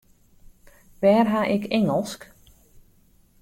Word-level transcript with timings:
Wêr 1.01 1.25
ha 1.31 1.41
ik 1.55 1.63
Ingelsk? 1.77 2.21